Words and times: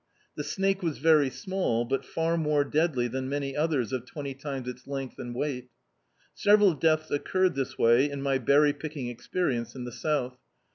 The 0.35 0.43
snake 0.43 0.81
was 0.81 0.97
very 0.97 1.29
small, 1.29 1.85
but 1.85 2.03
far 2.03 2.35
more 2.35 2.63
deadly 2.63 3.07
Uian 3.07 3.25
many 3.25 3.55
others 3.55 3.93
of 3.93 4.07
twenty 4.07 4.33
times 4.33 4.67
its 4.67 4.87
length 4.87 5.19
and 5.19 5.35
weight 5.35 5.69
Sev 6.33 6.57
eral 6.59 6.79
deaths 6.79 7.11
occurred 7.11 7.53
this 7.53 7.77
way 7.77 8.09
in 8.09 8.19
my 8.19 8.39
berry 8.39 8.73
picking 8.73 9.09
experience 9.09 9.75
in 9.75 9.83
the 9.83 9.91
South. 9.91 10.39